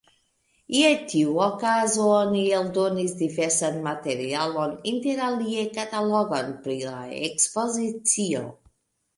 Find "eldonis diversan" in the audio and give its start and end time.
2.59-3.77